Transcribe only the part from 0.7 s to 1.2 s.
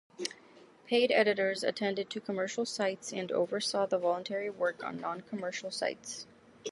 Paid